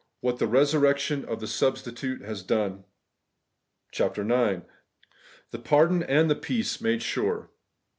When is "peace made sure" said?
6.35-7.51